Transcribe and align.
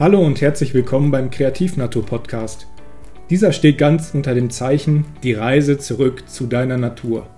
Hallo 0.00 0.24
und 0.24 0.40
herzlich 0.40 0.74
willkommen 0.74 1.10
beim 1.10 1.28
Kreativnatur 1.28 2.06
Podcast. 2.06 2.68
Dieser 3.30 3.50
steht 3.50 3.78
ganz 3.78 4.14
unter 4.14 4.32
dem 4.32 4.48
Zeichen 4.48 5.04
Die 5.24 5.32
Reise 5.32 5.76
zurück 5.76 6.28
zu 6.28 6.46
deiner 6.46 6.76
Natur. 6.76 7.28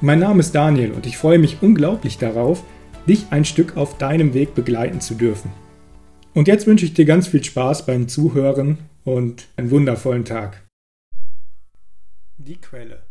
Mein 0.00 0.18
Name 0.18 0.40
ist 0.40 0.56
Daniel 0.56 0.90
und 0.90 1.06
ich 1.06 1.16
freue 1.16 1.38
mich 1.38 1.62
unglaublich 1.62 2.18
darauf, 2.18 2.64
dich 3.06 3.26
ein 3.30 3.44
Stück 3.44 3.76
auf 3.76 3.98
deinem 3.98 4.34
Weg 4.34 4.56
begleiten 4.56 5.00
zu 5.00 5.14
dürfen. 5.14 5.52
Und 6.34 6.48
jetzt 6.48 6.66
wünsche 6.66 6.84
ich 6.84 6.94
dir 6.94 7.04
ganz 7.04 7.28
viel 7.28 7.44
Spaß 7.44 7.86
beim 7.86 8.08
Zuhören 8.08 8.78
und 9.04 9.46
einen 9.56 9.70
wundervollen 9.70 10.24
Tag. 10.24 10.66
Die 12.36 12.60
Quelle. 12.60 13.06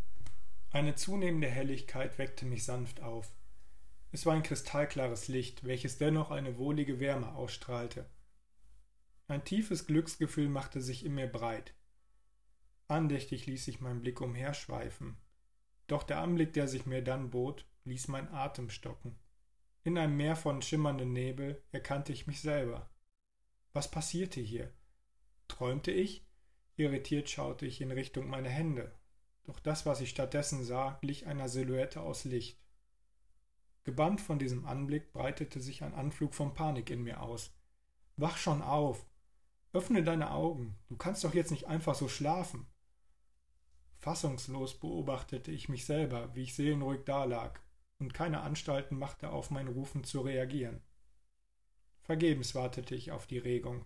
Eine 0.72 0.96
zunehmende 0.96 1.48
Helligkeit 1.48 2.20
weckte 2.20 2.46
mich 2.46 2.66
sanft 2.66 3.02
auf. 3.02 3.32
Es 4.12 4.26
war 4.26 4.34
ein 4.34 4.44
kristallklares 4.44 5.30
Licht, 5.30 5.66
welches 5.66 5.98
dennoch 5.98 6.30
eine 6.30 6.58
wohlige 6.58 7.00
Wärme 7.00 7.34
ausstrahlte. 7.34 8.06
Ein 9.30 9.44
tiefes 9.44 9.88
Glücksgefühl 9.88 10.48
machte 10.48 10.82
sich 10.82 11.06
in 11.06 11.14
mir 11.14 11.28
breit. 11.28 11.74
Andächtig 12.88 13.46
ließ 13.46 13.68
ich 13.68 13.82
meinen 13.82 14.02
Blick 14.02 14.22
umherschweifen. 14.22 15.18
Doch 15.88 16.04
der 16.04 16.20
Anblick, 16.20 16.54
der 16.54 16.68
sich 16.68 16.86
mir 16.86 17.04
dann 17.04 17.30
bot, 17.30 17.66
ließ 17.84 18.08
mein 18.08 18.30
Atem 18.30 18.70
stocken. 18.70 19.18
In 19.84 19.98
einem 19.98 20.16
Meer 20.16 20.36
von 20.36 20.62
schimmernden 20.62 21.12
Nebel 21.12 21.62
erkannte 21.72 22.14
ich 22.14 22.28
mich 22.28 22.42
selber. 22.42 22.90
Was 23.74 23.92
passierte 23.92 24.40
hier? 24.40 24.74
Träumte 25.48 25.92
ich? 25.92 26.26
Irritiert 26.78 27.30
schaute 27.30 27.66
ich 27.66 27.82
in 27.82 27.92
Richtung 27.92 28.30
meiner 28.30 28.50
Hände. 28.50 28.94
Doch 29.44 29.60
das, 29.60 29.86
was 29.86 30.02
ich 30.02 30.10
stattdessen 30.10 30.64
sah, 30.64 30.98
glich 31.02 31.26
einer 31.26 31.50
Silhouette 31.50 32.02
aus 32.02 32.24
Licht. 32.24 32.62
Gebannt 33.84 34.20
von 34.20 34.40
diesem 34.40 34.66
Anblick 34.66 35.14
breitete 35.14 35.62
sich 35.62 35.84
ein 35.84 35.94
Anflug 35.94 36.34
von 36.34 36.54
Panik 36.54 36.90
in 36.90 37.04
mir 37.04 37.22
aus. 37.22 37.54
Wach 38.18 38.38
schon 38.38 38.62
auf. 38.62 39.06
Öffne 39.78 40.02
deine 40.02 40.32
Augen. 40.32 40.76
Du 40.88 40.98
kannst 40.98 41.24
doch 41.24 41.36
jetzt 41.36 41.52
nicht 41.52 41.68
einfach 41.68 41.94
so 41.94 42.08
schlafen. 42.10 42.66
Fassungslos 44.00 44.80
beobachtete 44.80 45.52
ich 45.52 45.70
mich 45.70 45.86
selber, 45.86 46.34
wie 46.34 46.42
ich 46.42 46.56
seelenruhig 46.56 47.04
dalag 47.06 47.62
und 48.00 48.12
keine 48.12 48.42
Anstalten 48.42 48.98
machte, 48.98 49.30
auf 49.30 49.52
mein 49.52 49.68
Rufen 49.68 50.04
zu 50.04 50.22
reagieren. 50.22 50.82
Vergebens 52.02 52.56
wartete 52.56 52.96
ich 52.96 53.12
auf 53.12 53.28
die 53.28 53.38
Regung. 53.38 53.86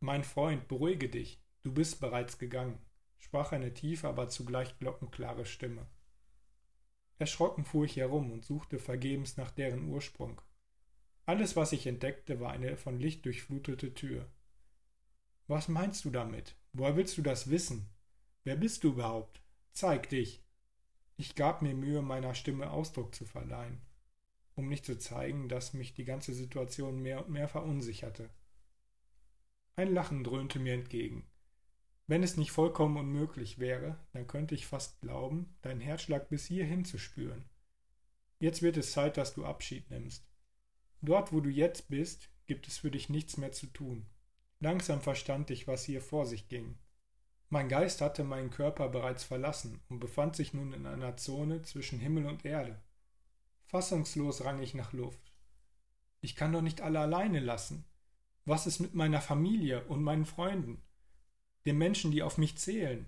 Mein 0.00 0.24
Freund, 0.24 0.68
beruhige 0.68 1.08
dich, 1.08 1.42
du 1.62 1.72
bist 1.72 1.98
bereits 1.98 2.36
gegangen, 2.36 2.78
sprach 3.16 3.52
eine 3.52 3.72
tiefe, 3.72 4.08
aber 4.08 4.28
zugleich 4.28 4.78
glockenklare 4.78 5.46
Stimme. 5.46 5.86
Erschrocken 7.16 7.64
fuhr 7.64 7.86
ich 7.86 7.96
herum 7.96 8.30
und 8.30 8.44
suchte 8.44 8.78
vergebens 8.78 9.38
nach 9.38 9.52
deren 9.52 9.88
Ursprung. 9.88 10.42
Alles, 11.24 11.56
was 11.56 11.72
ich 11.72 11.86
entdeckte, 11.86 12.40
war 12.40 12.52
eine 12.52 12.76
von 12.76 13.00
Licht 13.00 13.24
durchflutete 13.24 13.94
Tür. 13.94 14.28
Was 15.52 15.68
meinst 15.68 16.06
du 16.06 16.10
damit? 16.10 16.56
Woher 16.72 16.96
willst 16.96 17.18
du 17.18 17.20
das 17.20 17.50
wissen? 17.50 17.86
Wer 18.42 18.56
bist 18.56 18.84
du 18.84 18.92
überhaupt? 18.92 19.42
Zeig 19.74 20.08
dich. 20.08 20.42
Ich 21.18 21.34
gab 21.34 21.60
mir 21.60 21.74
Mühe, 21.74 22.00
meiner 22.00 22.34
Stimme 22.34 22.70
Ausdruck 22.70 23.14
zu 23.14 23.26
verleihen, 23.26 23.82
um 24.54 24.70
nicht 24.70 24.86
zu 24.86 24.96
zeigen, 24.96 25.50
dass 25.50 25.74
mich 25.74 25.92
die 25.92 26.06
ganze 26.06 26.32
Situation 26.32 27.02
mehr 27.02 27.22
und 27.22 27.28
mehr 27.28 27.48
verunsicherte. 27.48 28.30
Ein 29.76 29.92
Lachen 29.92 30.24
dröhnte 30.24 30.58
mir 30.58 30.72
entgegen. 30.72 31.26
Wenn 32.06 32.22
es 32.22 32.38
nicht 32.38 32.50
vollkommen 32.50 32.96
unmöglich 32.96 33.58
wäre, 33.58 33.98
dann 34.14 34.26
könnte 34.26 34.54
ich 34.54 34.66
fast 34.66 35.02
glauben, 35.02 35.54
deinen 35.60 35.82
Herzschlag 35.82 36.30
bis 36.30 36.46
hierhin 36.46 36.86
zu 36.86 36.96
spüren. 36.96 37.44
Jetzt 38.38 38.62
wird 38.62 38.78
es 38.78 38.92
Zeit, 38.92 39.18
dass 39.18 39.34
du 39.34 39.44
Abschied 39.44 39.90
nimmst. 39.90 40.26
Dort, 41.02 41.30
wo 41.30 41.42
du 41.42 41.50
jetzt 41.50 41.90
bist, 41.90 42.30
gibt 42.46 42.68
es 42.68 42.78
für 42.78 42.90
dich 42.90 43.10
nichts 43.10 43.36
mehr 43.36 43.52
zu 43.52 43.66
tun. 43.66 44.06
Langsam 44.62 45.00
verstand 45.00 45.50
ich, 45.50 45.66
was 45.66 45.84
hier 45.84 46.00
vor 46.00 46.24
sich 46.24 46.48
ging. 46.48 46.78
Mein 47.50 47.68
Geist 47.68 48.00
hatte 48.00 48.24
meinen 48.24 48.50
Körper 48.50 48.88
bereits 48.88 49.24
verlassen 49.24 49.82
und 49.88 49.98
befand 49.98 50.36
sich 50.36 50.54
nun 50.54 50.72
in 50.72 50.86
einer 50.86 51.16
Zone 51.16 51.62
zwischen 51.62 51.98
Himmel 51.98 52.26
und 52.26 52.44
Erde. 52.44 52.80
Fassungslos 53.66 54.44
rang 54.44 54.62
ich 54.62 54.72
nach 54.72 54.92
Luft. 54.92 55.32
Ich 56.20 56.36
kann 56.36 56.52
doch 56.52 56.62
nicht 56.62 56.80
alle 56.80 57.00
alleine 57.00 57.40
lassen. 57.40 57.84
Was 58.44 58.66
ist 58.66 58.78
mit 58.78 58.94
meiner 58.94 59.20
Familie 59.20 59.84
und 59.86 60.02
meinen 60.02 60.26
Freunden? 60.26 60.80
den 61.64 61.78
Menschen, 61.78 62.10
die 62.10 62.22
auf 62.22 62.38
mich 62.38 62.58
zählen. 62.58 63.06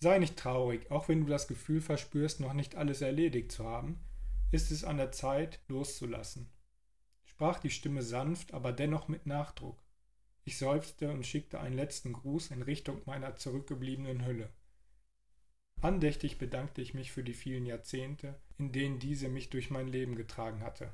Sei 0.00 0.18
nicht 0.18 0.36
traurig, 0.36 0.90
auch 0.90 1.08
wenn 1.08 1.20
du 1.20 1.26
das 1.26 1.48
Gefühl 1.48 1.80
verspürst, 1.80 2.40
noch 2.40 2.52
nicht 2.52 2.76
alles 2.76 3.00
erledigt 3.00 3.52
zu 3.52 3.64
haben, 3.64 3.98
ist 4.50 4.70
es 4.70 4.84
an 4.84 4.96
der 4.96 5.12
Zeit, 5.12 5.60
loszulassen. 5.68 6.48
Sprach 7.24 7.58
die 7.60 7.70
Stimme 7.70 8.02
sanft, 8.02 8.54
aber 8.54 8.72
dennoch 8.72 9.08
mit 9.08 9.26
Nachdruck. 9.26 9.82
Ich 10.48 10.56
seufzte 10.56 11.10
und 11.10 11.26
schickte 11.26 11.60
einen 11.60 11.76
letzten 11.76 12.14
Gruß 12.14 12.52
in 12.52 12.62
Richtung 12.62 13.02
meiner 13.04 13.36
zurückgebliebenen 13.36 14.24
Hülle. 14.24 14.48
Andächtig 15.82 16.38
bedankte 16.38 16.80
ich 16.80 16.94
mich 16.94 17.12
für 17.12 17.22
die 17.22 17.34
vielen 17.34 17.66
Jahrzehnte, 17.66 18.40
in 18.56 18.72
denen 18.72 18.98
diese 18.98 19.28
mich 19.28 19.50
durch 19.50 19.68
mein 19.68 19.88
Leben 19.88 20.14
getragen 20.14 20.62
hatte. 20.62 20.90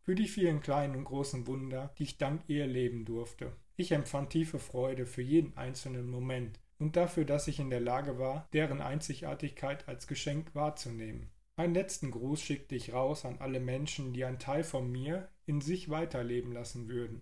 Für 0.00 0.14
die 0.14 0.28
vielen 0.28 0.62
kleinen 0.62 0.96
und 0.96 1.04
großen 1.04 1.46
Wunder, 1.46 1.92
die 1.98 2.04
ich 2.04 2.16
dank 2.16 2.40
ihr 2.46 2.66
leben 2.66 3.04
durfte, 3.04 3.54
ich 3.76 3.92
empfand 3.92 4.30
tiefe 4.30 4.58
Freude 4.58 5.04
für 5.04 5.20
jeden 5.20 5.54
einzelnen 5.58 6.08
Moment 6.08 6.58
und 6.78 6.96
dafür, 6.96 7.26
dass 7.26 7.48
ich 7.48 7.60
in 7.60 7.68
der 7.68 7.80
Lage 7.80 8.18
war, 8.18 8.48
deren 8.54 8.80
Einzigartigkeit 8.80 9.88
als 9.88 10.06
Geschenk 10.06 10.54
wahrzunehmen. 10.54 11.28
Einen 11.56 11.74
letzten 11.74 12.10
Gruß 12.10 12.40
schickte 12.40 12.76
ich 12.76 12.94
raus 12.94 13.26
an 13.26 13.40
alle 13.40 13.60
Menschen, 13.60 14.14
die 14.14 14.24
einen 14.24 14.38
Teil 14.38 14.64
von 14.64 14.90
mir 14.90 15.28
in 15.44 15.60
sich 15.60 15.90
weiterleben 15.90 16.52
lassen 16.52 16.88
würden. 16.88 17.20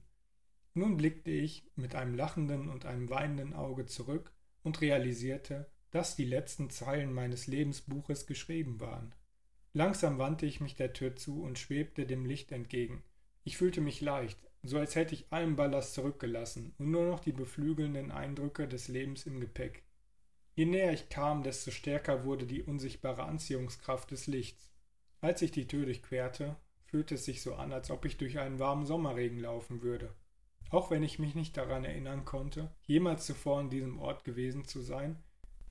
Nun 0.79 0.97
blickte 0.97 1.33
ich 1.33 1.69
mit 1.75 1.97
einem 1.97 2.15
lachenden 2.15 2.69
und 2.69 2.87
einem 2.87 3.11
weinenden 3.11 3.53
Auge 3.53 3.87
zurück 3.87 4.31
und 4.63 4.81
realisierte, 4.81 5.69
dass 5.91 6.15
die 6.15 6.25
letzten 6.25 6.71
Zeilen 6.71 7.13
meines 7.13 7.49
Lebensbuches 7.49 8.29
geschrieben 8.29 8.79
waren. 8.79 9.13
Langsam 9.73 10.19
wandte 10.19 10.47
ich 10.47 10.61
mich 10.61 10.77
der 10.77 10.93
Tür 10.93 11.17
zu 11.17 11.43
und 11.43 11.59
schwebte 11.59 12.07
dem 12.07 12.25
Licht 12.25 12.53
entgegen. 12.53 13.03
Ich 13.43 13.57
fühlte 13.57 13.81
mich 13.81 14.01
leicht, 14.01 14.39
so 14.63 14.79
als 14.79 14.95
hätte 14.95 15.17
ich 15.17 15.27
allen 15.31 15.57
Ballast 15.57 15.95
zurückgelassen 15.95 16.77
und 16.79 16.93
nur 16.93 17.07
noch 17.07 17.19
die 17.19 17.33
beflügelnden 17.33 18.13
Eindrücke 18.13 18.69
des 18.69 18.87
Lebens 18.87 19.27
im 19.27 19.41
Gepäck. 19.41 19.83
Je 20.55 20.65
näher 20.65 20.93
ich 20.93 21.09
kam, 21.09 21.43
desto 21.43 21.73
stärker 21.73 22.25
wurde 22.25 22.47
die 22.47 22.63
unsichtbare 22.63 23.25
Anziehungskraft 23.25 24.13
des 24.13 24.29
Lichts. 24.29 24.71
Als 25.21 25.43
ich 25.43 25.51
die 25.51 25.67
Tür 25.67 25.87
durchquerte, 25.87 26.55
fühlte 26.85 27.17
es 27.17 27.25
sich 27.25 27.43
so 27.43 27.57
an, 27.57 27.73
als 27.73 27.91
ob 27.91 28.05
ich 28.05 28.17
durch 28.17 28.39
einen 28.39 28.61
warmen 28.61 28.87
Sommerregen 28.87 29.41
laufen 29.41 29.83
würde. 29.83 30.15
Auch 30.71 30.91
wenn 30.91 31.03
ich 31.03 31.19
mich 31.19 31.35
nicht 31.35 31.57
daran 31.57 31.85
erinnern 31.85 32.25
konnte, 32.25 32.71
jemals 32.87 33.25
zuvor 33.25 33.61
an 33.61 33.71
diesem 33.71 33.99
Ort 33.99 34.25
gewesen 34.25 34.67
zu 34.67 34.81
sein, 34.81 35.23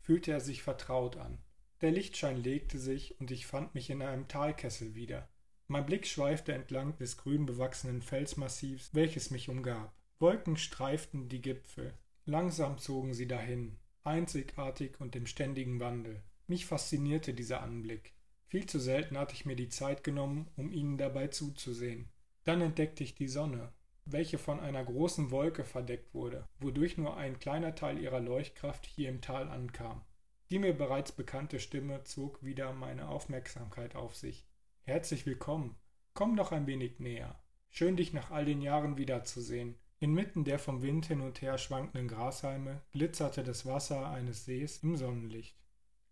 fühlte 0.02 0.32
er 0.32 0.42
sich 0.42 0.64
vertraut 0.64 1.18
an. 1.18 1.38
Der 1.82 1.92
Lichtschein 1.92 2.42
legte 2.42 2.80
sich 2.80 3.20
und 3.20 3.30
ich 3.30 3.46
fand 3.46 3.76
mich 3.76 3.90
in 3.90 4.02
einem 4.02 4.28
Talkessel 4.28 4.96
wieder. 4.96 5.30
Mein 5.68 5.86
Blick 5.86 6.08
schweifte 6.08 6.54
entlang 6.54 6.98
des 6.98 7.18
grün 7.18 7.46
bewachsenen 7.46 8.02
Felsmassivs, 8.02 8.90
welches 8.94 9.30
mich 9.30 9.50
umgab. 9.50 9.94
Wolken 10.20 10.58
streiften 10.58 11.30
die 11.30 11.42
Gipfel. 11.42 11.94
Langsam 12.26 12.80
zogen 12.80 13.14
sie 13.14 13.28
dahin, 13.28 13.78
einzigartig 14.04 15.00
und 15.00 15.16
im 15.16 15.28
ständigen 15.28 15.80
Wandel. 15.80 16.24
Mich 16.48 16.66
faszinierte 16.66 17.34
dieser 17.34 17.62
Anblick. 17.62 18.14
Viel 18.48 18.66
zu 18.66 18.80
selten 18.80 19.18
hatte 19.18 19.36
ich 19.36 19.46
mir 19.46 19.58
die 19.58 19.70
Zeit 19.70 20.04
genommen, 20.04 20.50
um 20.56 20.72
ihnen 20.72 20.98
dabei 20.98 21.28
zuzusehen. 21.28 22.10
Dann 22.46 22.62
entdeckte 22.62 23.04
ich 23.04 23.14
die 23.14 23.28
Sonne, 23.28 23.74
welche 24.12 24.38
von 24.38 24.60
einer 24.60 24.84
großen 24.84 25.32
Wolke 25.32 25.64
verdeckt 25.64 26.14
wurde, 26.14 26.48
wodurch 26.60 26.98
nur 26.98 27.18
ein 27.18 27.40
kleiner 27.40 27.76
Teil 27.76 28.00
ihrer 28.00 28.20
Leuchtkraft 28.20 28.86
hier 28.86 29.10
im 29.10 29.22
Tal 29.22 29.50
ankam. 29.50 30.04
Die 30.50 30.60
mir 30.60 30.74
bereits 30.74 31.12
bekannte 31.12 31.60
Stimme 31.60 32.04
zog 32.04 32.44
wieder 32.44 32.72
meine 32.74 33.10
Aufmerksamkeit 33.10 33.96
auf 33.96 34.16
sich. 34.16 34.48
Herzlich 34.84 35.26
willkommen. 35.26 35.76
Komm 36.14 36.38
doch 36.38 36.52
ein 36.52 36.68
wenig 36.68 37.00
näher. 37.00 37.38
Schön, 37.70 37.98
dich 37.98 38.14
nach 38.14 38.32
all 38.32 38.46
den 38.46 38.62
Jahren 38.62 38.98
wiederzusehen. 38.98 39.76
Inmitten 40.00 40.46
der 40.46 40.60
vom 40.60 40.82
Wind 40.82 41.08
hin 41.08 41.22
und 41.22 41.42
her 41.42 41.58
schwankenden 41.58 42.08
Grashalme 42.08 42.82
glitzerte 42.92 43.44
das 43.44 43.66
Wasser 43.66 44.10
eines 44.10 44.46
Sees 44.46 44.78
im 44.84 44.96
Sonnenlicht. 44.96 45.58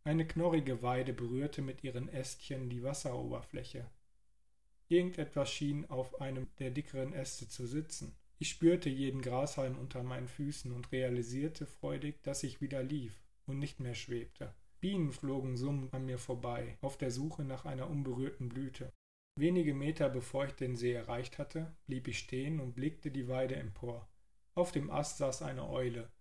Eine 0.03 0.27
knorrige 0.27 0.81
Weide 0.81 1.13
berührte 1.13 1.62
mit 1.62 1.83
ihren 1.83 2.09
Ästchen 2.09 2.69
die 2.69 2.83
Wasseroberfläche. 2.83 3.89
Irgendetwas 4.87 5.51
schien 5.51 5.89
auf 5.89 6.21
einem 6.21 6.47
der 6.59 6.71
dickeren 6.71 7.13
Äste 7.13 7.47
zu 7.47 7.65
sitzen. 7.65 8.15
Ich 8.37 8.49
spürte 8.49 8.89
jeden 8.89 9.21
Grashalm 9.21 9.77
unter 9.77 10.03
meinen 10.03 10.27
Füßen 10.27 10.71
und 10.71 10.91
realisierte 10.91 11.65
freudig, 11.65 12.21
dass 12.23 12.43
ich 12.43 12.61
wieder 12.61 12.83
lief 12.83 13.23
und 13.45 13.59
nicht 13.59 13.79
mehr 13.79 13.95
schwebte. 13.95 14.53
Bienen 14.81 15.11
flogen 15.11 15.57
summend 15.57 15.93
an 15.93 16.05
mir 16.05 16.19
vorbei, 16.19 16.77
auf 16.81 16.97
der 16.97 17.09
Suche 17.09 17.43
nach 17.43 17.65
einer 17.65 17.89
unberührten 17.89 18.49
Blüte. 18.49 18.91
Wenige 19.37 19.73
Meter 19.73 20.09
bevor 20.09 20.45
ich 20.45 20.53
den 20.53 20.75
See 20.75 20.93
erreicht 20.93 21.39
hatte, 21.39 21.75
blieb 21.87 22.07
ich 22.07 22.19
stehen 22.19 22.59
und 22.59 22.75
blickte 22.75 23.09
die 23.09 23.27
Weide 23.27 23.55
empor. 23.55 24.07
Auf 24.53 24.71
dem 24.71 24.91
Ast 24.91 25.17
saß 25.17 25.41
eine 25.41 25.67
Eule. 25.67 26.11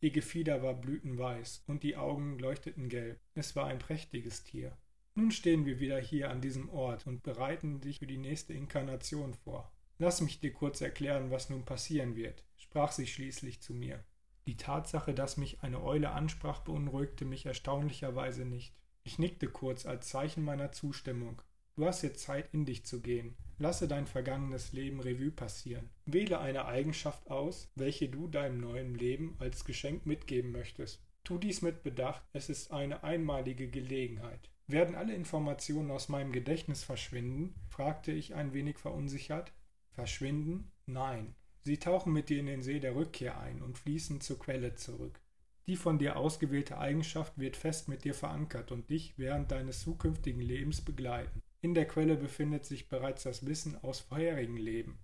Ihr 0.00 0.10
Gefieder 0.10 0.62
war 0.62 0.74
blütenweiß 0.74 1.64
und 1.66 1.82
die 1.82 1.96
Augen 1.96 2.38
leuchteten 2.38 2.88
gelb. 2.88 3.20
Es 3.34 3.54
war 3.54 3.66
ein 3.66 3.78
prächtiges 3.78 4.44
Tier. 4.44 4.76
Nun 5.18 5.30
stehen 5.30 5.64
wir 5.64 5.80
wieder 5.80 5.98
hier 5.98 6.30
an 6.30 6.42
diesem 6.42 6.68
Ort 6.68 7.06
und 7.06 7.22
bereiten 7.22 7.80
dich 7.80 8.00
für 8.00 8.06
die 8.06 8.18
nächste 8.18 8.52
Inkarnation 8.52 9.32
vor. 9.32 9.72
Lass 9.98 10.20
mich 10.20 10.40
dir 10.40 10.52
kurz 10.52 10.82
erklären, 10.82 11.30
was 11.30 11.48
nun 11.48 11.64
passieren 11.64 12.16
wird, 12.16 12.44
sprach 12.58 12.92
sie 12.92 13.06
schließlich 13.06 13.62
zu 13.62 13.72
mir. 13.72 14.04
Die 14.46 14.58
Tatsache, 14.58 15.14
dass 15.14 15.38
mich 15.38 15.62
eine 15.62 15.82
Eule 15.82 16.10
ansprach, 16.10 16.60
beunruhigte 16.60 17.24
mich 17.24 17.46
erstaunlicherweise 17.46 18.44
nicht. 18.44 18.74
Ich 19.04 19.18
nickte 19.18 19.48
kurz 19.48 19.86
als 19.86 20.10
Zeichen 20.10 20.44
meiner 20.44 20.72
Zustimmung. 20.72 21.40
Du 21.76 21.86
hast 21.86 22.02
jetzt 22.02 22.20
Zeit, 22.20 22.52
in 22.52 22.66
dich 22.66 22.84
zu 22.84 23.00
gehen. 23.00 23.38
Lasse 23.56 23.88
dein 23.88 24.06
vergangenes 24.06 24.74
Leben 24.74 25.00
Revue 25.00 25.30
passieren. 25.30 25.88
Wähle 26.04 26.40
eine 26.40 26.66
Eigenschaft 26.66 27.30
aus, 27.30 27.72
welche 27.74 28.10
du 28.10 28.28
deinem 28.28 28.60
neuen 28.60 28.94
Leben 28.94 29.34
als 29.38 29.64
Geschenk 29.64 30.04
mitgeben 30.04 30.52
möchtest. 30.52 31.02
Tu 31.24 31.38
dies 31.38 31.62
mit 31.62 31.82
Bedacht, 31.82 32.22
es 32.34 32.50
ist 32.50 32.70
eine 32.70 33.02
einmalige 33.02 33.68
Gelegenheit. 33.68 34.50
Werden 34.68 34.96
alle 34.96 35.14
Informationen 35.14 35.90
aus 35.90 36.08
meinem 36.08 36.32
Gedächtnis 36.32 36.82
verschwinden? 36.82 37.54
fragte 37.68 38.10
ich 38.10 38.34
ein 38.34 38.52
wenig 38.52 38.78
verunsichert. 38.78 39.52
Verschwinden? 39.92 40.72
Nein. 40.86 41.36
Sie 41.62 41.78
tauchen 41.78 42.12
mit 42.12 42.28
dir 42.28 42.40
in 42.40 42.46
den 42.46 42.62
See 42.62 42.80
der 42.80 42.94
Rückkehr 42.94 43.40
ein 43.40 43.62
und 43.62 43.78
fließen 43.78 44.20
zur 44.20 44.38
Quelle 44.38 44.74
zurück. 44.74 45.20
Die 45.66 45.76
von 45.76 45.98
dir 45.98 46.16
ausgewählte 46.16 46.78
Eigenschaft 46.78 47.38
wird 47.38 47.56
fest 47.56 47.88
mit 47.88 48.04
dir 48.04 48.14
verankert 48.14 48.70
und 48.70 48.88
dich 48.88 49.14
während 49.16 49.50
deines 49.50 49.80
zukünftigen 49.80 50.40
Lebens 50.40 50.80
begleiten. 50.80 51.42
In 51.60 51.74
der 51.74 51.88
Quelle 51.88 52.16
befindet 52.16 52.64
sich 52.64 52.88
bereits 52.88 53.24
das 53.24 53.46
Wissen 53.46 53.76
aus 53.82 53.98
vorherigen 53.98 54.56
Leben. 54.56 54.98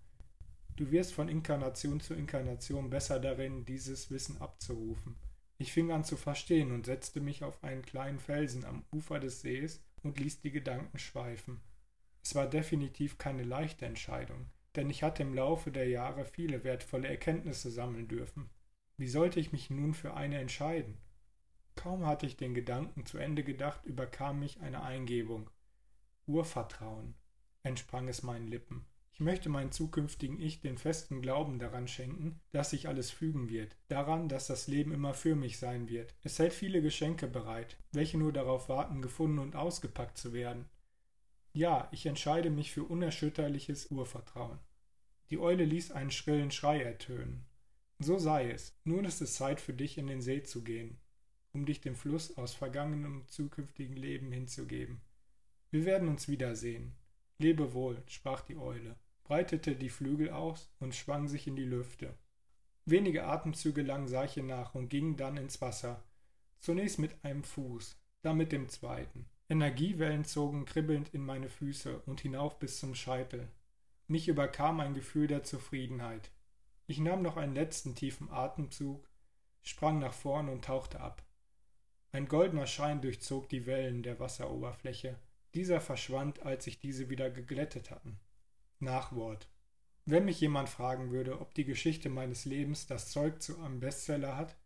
Du 0.76 0.90
wirst 0.90 1.14
von 1.14 1.28
Inkarnation 1.28 2.00
zu 2.00 2.14
Inkarnation 2.14 2.90
besser 2.90 3.18
darin, 3.18 3.64
dieses 3.64 4.10
Wissen 4.10 4.40
abzurufen. 4.40 5.16
Ich 5.62 5.72
fing 5.72 5.92
an 5.92 6.02
zu 6.02 6.16
verstehen 6.16 6.72
und 6.72 6.86
setzte 6.86 7.20
mich 7.20 7.44
auf 7.44 7.62
einen 7.62 7.82
kleinen 7.82 8.18
Felsen 8.18 8.64
am 8.64 8.84
Ufer 8.90 9.20
des 9.20 9.42
Sees 9.42 9.80
und 10.02 10.18
ließ 10.18 10.40
die 10.40 10.50
Gedanken 10.50 10.98
schweifen. 10.98 11.60
Es 12.20 12.34
war 12.34 12.48
definitiv 12.48 13.16
keine 13.16 13.44
leichte 13.44 13.86
Entscheidung, 13.86 14.50
denn 14.74 14.90
ich 14.90 15.04
hatte 15.04 15.22
im 15.22 15.34
Laufe 15.34 15.70
der 15.70 15.88
Jahre 15.88 16.24
viele 16.24 16.64
wertvolle 16.64 17.06
Erkenntnisse 17.06 17.70
sammeln 17.70 18.08
dürfen. 18.08 18.50
Wie 18.96 19.06
sollte 19.06 19.38
ich 19.38 19.52
mich 19.52 19.70
nun 19.70 19.94
für 19.94 20.14
eine 20.14 20.40
entscheiden? 20.40 20.98
Kaum 21.76 22.06
hatte 22.06 22.26
ich 22.26 22.36
den 22.36 22.54
Gedanken 22.54 23.06
zu 23.06 23.18
Ende 23.18 23.44
gedacht, 23.44 23.84
überkam 23.84 24.40
mich 24.40 24.58
eine 24.62 24.82
Eingebung. 24.82 25.48
Urvertrauen, 26.26 27.14
entsprang 27.62 28.08
es 28.08 28.24
meinen 28.24 28.48
Lippen. 28.48 28.84
Ich 29.12 29.20
möchte 29.20 29.50
meinem 29.50 29.70
zukünftigen 29.70 30.40
Ich 30.40 30.62
den 30.62 30.78
festen 30.78 31.20
Glauben 31.20 31.58
daran 31.58 31.86
schenken, 31.86 32.40
dass 32.50 32.70
sich 32.70 32.88
alles 32.88 33.10
fügen 33.10 33.50
wird, 33.50 33.76
daran, 33.88 34.28
dass 34.28 34.46
das 34.46 34.68
Leben 34.68 34.90
immer 34.90 35.12
für 35.12 35.36
mich 35.36 35.58
sein 35.58 35.88
wird. 35.88 36.14
Es 36.22 36.38
hält 36.38 36.54
viele 36.54 36.80
Geschenke 36.80 37.26
bereit, 37.28 37.76
welche 37.92 38.16
nur 38.16 38.32
darauf 38.32 38.70
warten, 38.70 39.02
gefunden 39.02 39.38
und 39.38 39.54
ausgepackt 39.54 40.16
zu 40.16 40.32
werden. 40.32 40.64
Ja, 41.52 41.88
ich 41.92 42.06
entscheide 42.06 42.48
mich 42.48 42.72
für 42.72 42.84
unerschütterliches 42.84 43.90
Urvertrauen. 43.90 44.58
Die 45.30 45.38
Eule 45.38 45.66
ließ 45.66 45.92
einen 45.92 46.10
schrillen 46.10 46.50
Schrei 46.50 46.82
ertönen. 46.82 47.44
So 47.98 48.18
sei 48.18 48.50
es, 48.50 48.74
nun 48.84 49.04
ist 49.04 49.20
es 49.20 49.34
Zeit 49.34 49.60
für 49.60 49.74
dich 49.74 49.98
in 49.98 50.06
den 50.06 50.22
See 50.22 50.42
zu 50.42 50.64
gehen, 50.64 50.98
um 51.52 51.66
dich 51.66 51.82
dem 51.82 51.94
Fluss 51.94 52.36
aus 52.38 52.54
vergangenem 52.54 53.20
und 53.20 53.30
zukünftigen 53.30 53.96
Leben 53.96 54.32
hinzugeben. 54.32 55.02
Wir 55.70 55.84
werden 55.84 56.08
uns 56.08 56.28
wiedersehen. 56.28 56.96
Lebe 57.42 57.74
wohl, 57.74 58.02
sprach 58.06 58.40
die 58.40 58.56
Eule, 58.56 58.96
breitete 59.24 59.74
die 59.74 59.90
Flügel 59.90 60.30
aus 60.30 60.72
und 60.78 60.94
schwang 60.94 61.28
sich 61.28 61.46
in 61.46 61.56
die 61.56 61.64
Lüfte. 61.64 62.14
Wenige 62.84 63.24
Atemzüge 63.24 63.82
lang 63.82 64.08
sah 64.08 64.24
ich 64.24 64.36
ihr 64.36 64.42
nach 64.42 64.74
und 64.74 64.88
ging 64.88 65.16
dann 65.16 65.36
ins 65.36 65.60
Wasser, 65.60 66.02
zunächst 66.60 66.98
mit 66.98 67.24
einem 67.24 67.44
Fuß, 67.44 67.96
dann 68.22 68.36
mit 68.36 68.52
dem 68.52 68.68
zweiten. 68.68 69.26
Energiewellen 69.48 70.24
zogen 70.24 70.64
kribbelnd 70.64 71.12
in 71.12 71.24
meine 71.24 71.48
Füße 71.48 72.00
und 72.06 72.20
hinauf 72.20 72.58
bis 72.58 72.78
zum 72.78 72.94
Scheitel. 72.94 73.48
Mich 74.06 74.28
überkam 74.28 74.80
ein 74.80 74.94
Gefühl 74.94 75.26
der 75.26 75.42
Zufriedenheit. 75.42 76.30
Ich 76.86 76.98
nahm 76.98 77.22
noch 77.22 77.36
einen 77.36 77.54
letzten 77.54 77.94
tiefen 77.94 78.30
Atemzug, 78.30 79.08
sprang 79.62 79.98
nach 79.98 80.14
vorn 80.14 80.48
und 80.48 80.64
tauchte 80.64 81.00
ab. 81.00 81.22
Ein 82.12 82.28
goldener 82.28 82.66
Schein 82.66 83.00
durchzog 83.00 83.48
die 83.48 83.66
Wellen 83.66 84.02
der 84.02 84.20
Wasseroberfläche. 84.20 85.18
Dieser 85.54 85.80
verschwand, 85.80 86.42
als 86.42 86.64
sich 86.64 86.80
diese 86.80 87.10
wieder 87.10 87.30
geglättet 87.30 87.90
hatten. 87.90 88.18
Nachwort. 88.78 89.48
Wenn 90.04 90.24
mich 90.24 90.40
jemand 90.40 90.68
fragen 90.68 91.10
würde, 91.12 91.40
ob 91.40 91.54
die 91.54 91.64
Geschichte 91.64 92.08
meines 92.08 92.44
Lebens 92.44 92.86
das 92.86 93.10
Zeug 93.10 93.40
zu 93.40 93.60
einem 93.60 93.80
Bestseller 93.80 94.36
hat, 94.36 94.56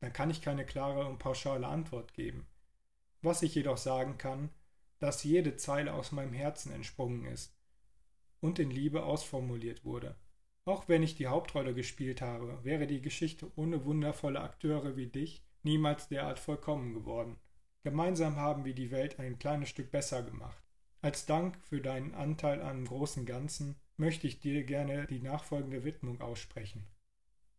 dann 0.00 0.12
kann 0.12 0.30
ich 0.30 0.42
keine 0.42 0.66
klare 0.66 1.06
und 1.06 1.18
pauschale 1.18 1.66
Antwort 1.66 2.12
geben. 2.12 2.46
Was 3.22 3.42
ich 3.42 3.54
jedoch 3.54 3.78
sagen 3.78 4.18
kann, 4.18 4.50
dass 4.98 5.24
jede 5.24 5.56
Zeile 5.56 5.94
aus 5.94 6.12
meinem 6.12 6.32
Herzen 6.32 6.72
entsprungen 6.72 7.24
ist 7.26 7.56
und 8.40 8.58
in 8.58 8.70
Liebe 8.70 9.04
ausformuliert 9.04 9.84
wurde. 9.84 10.16
Auch 10.64 10.88
wenn 10.88 11.02
ich 11.02 11.16
die 11.16 11.28
Hauptrolle 11.28 11.74
gespielt 11.74 12.20
habe, 12.20 12.62
wäre 12.62 12.86
die 12.86 13.00
Geschichte 13.00 13.50
ohne 13.56 13.84
wundervolle 13.84 14.40
Akteure 14.40 14.96
wie 14.96 15.06
dich 15.06 15.42
niemals 15.62 16.08
derart 16.08 16.38
vollkommen 16.38 16.94
geworden. 16.94 17.38
Gemeinsam 17.84 18.36
haben 18.36 18.64
wir 18.64 18.74
die 18.74 18.92
Welt 18.92 19.18
ein 19.18 19.40
kleines 19.40 19.68
Stück 19.68 19.90
besser 19.90 20.22
gemacht. 20.22 20.62
Als 21.00 21.26
Dank 21.26 21.58
für 21.64 21.80
deinen 21.80 22.14
Anteil 22.14 22.62
am 22.62 22.84
großen 22.84 23.26
Ganzen 23.26 23.74
möchte 23.96 24.28
ich 24.28 24.38
dir 24.38 24.62
gerne 24.62 25.06
die 25.08 25.18
nachfolgende 25.18 25.82
Widmung 25.82 26.20
aussprechen. 26.20 26.86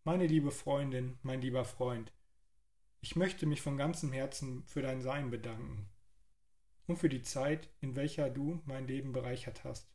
Meine 0.06 0.26
liebe 0.26 0.52
Freundin, 0.52 1.18
mein 1.24 1.42
lieber 1.42 1.66
Freund, 1.66 2.14
ich 3.02 3.18
möchte 3.18 3.46
mich 3.46 3.62
von 3.62 3.76
ganzem 3.76 4.14
Herzen 4.14 4.64
für 4.66 4.82
dein 4.82 5.02
Sein 5.02 5.30
bedanken 5.30 5.90
und 6.88 6.98
für 6.98 7.10
die 7.10 7.22
Zeit, 7.22 7.70
in 7.82 7.98
welcher 7.98 8.30
du 8.30 8.62
mein 8.66 8.88
Leben 8.88 9.12
bereichert 9.12 9.66
hast. 9.66 9.94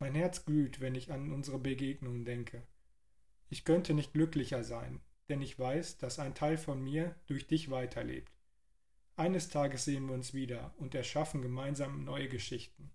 Mein 0.00 0.16
Herz 0.16 0.44
glüht, 0.44 0.80
wenn 0.80 0.96
ich 0.96 1.12
an 1.12 1.32
unsere 1.32 1.60
Begegnungen 1.60 2.24
denke. 2.24 2.66
Ich 3.48 3.64
könnte 3.64 3.94
nicht 3.94 4.12
glücklicher 4.12 4.64
sein, 4.64 5.00
denn 5.28 5.40
ich 5.40 5.56
weiß, 5.56 5.98
dass 5.98 6.18
ein 6.18 6.34
Teil 6.34 6.56
von 6.56 6.82
mir 6.82 7.14
durch 7.26 7.46
dich 7.46 7.70
weiterlebt. 7.70 8.39
Eines 9.20 9.50
Tages 9.50 9.84
sehen 9.84 10.06
wir 10.06 10.14
uns 10.14 10.32
wieder 10.32 10.72
und 10.78 10.94
erschaffen 10.94 11.42
gemeinsam 11.42 12.04
neue 12.04 12.26
Geschichten. 12.26 12.90